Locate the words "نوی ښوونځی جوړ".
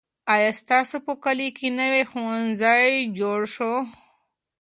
1.79-3.39